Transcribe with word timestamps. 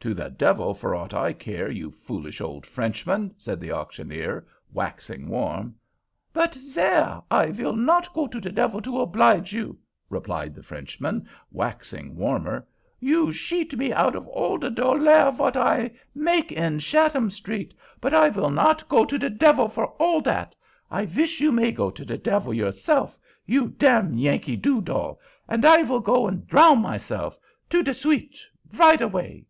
"To 0.00 0.14
the 0.14 0.30
devil, 0.30 0.72
for 0.72 0.94
aught 0.94 1.12
I 1.14 1.32
care, 1.32 1.68
you 1.68 1.90
foolish 1.90 2.40
old 2.40 2.64
Frenchman!" 2.64 3.34
said 3.36 3.58
the 3.58 3.72
auctioneer, 3.72 4.46
waxing 4.72 5.28
warm. 5.28 5.74
"But, 6.32 6.54
sare, 6.54 7.22
I 7.28 7.50
vill 7.50 7.74
not 7.74 8.14
go 8.14 8.28
to 8.28 8.40
de 8.40 8.52
devil 8.52 8.80
to 8.82 9.00
oblige 9.00 9.52
you!" 9.52 9.76
replied 10.08 10.54
the 10.54 10.62
Frenchman, 10.62 11.28
waxing 11.50 12.14
warmer. 12.16 12.64
"You 13.00 13.32
sheat 13.32 13.76
me 13.76 13.92
out 13.92 14.14
of 14.14 14.28
all 14.28 14.58
de 14.58 14.70
dollar 14.70 15.32
vot 15.32 15.56
I 15.56 15.90
make 16.14 16.52
in 16.52 16.78
Shatham 16.78 17.28
Street; 17.28 17.74
but 18.00 18.14
I 18.14 18.30
vill 18.30 18.50
not 18.50 18.88
go 18.88 19.04
to 19.04 19.18
de 19.18 19.28
devil 19.28 19.66
for 19.66 19.86
all 20.00 20.20
dat. 20.20 20.54
I 20.88 21.04
vish 21.04 21.40
you 21.40 21.50
may 21.50 21.72
go 21.72 21.90
to 21.90 22.04
de 22.04 22.16
devil 22.16 22.54
yourself 22.54 23.18
you 23.44 23.70
dem 23.70 24.16
yankee 24.18 24.54
doo 24.54 24.80
dell, 24.80 25.18
and 25.48 25.64
I 25.64 25.82
vill 25.82 25.98
go 25.98 26.28
and 26.28 26.46
drown 26.46 26.80
myself, 26.80 27.40
tout 27.68 27.84
de 27.86 27.92
suite, 27.92 28.38
right 28.72 29.00
avay." 29.02 29.44